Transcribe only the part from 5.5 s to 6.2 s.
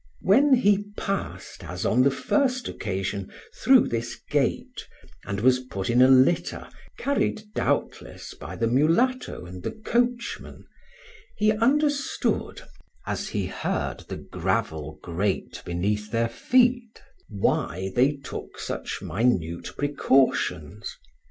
put in a